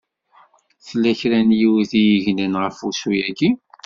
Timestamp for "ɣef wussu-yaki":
2.63-3.49